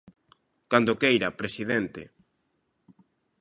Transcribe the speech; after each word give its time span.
Cando 0.71 0.99
queira, 1.01 1.35
presidente. 1.41 2.01